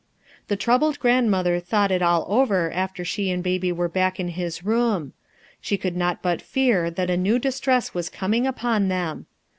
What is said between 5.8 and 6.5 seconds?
not but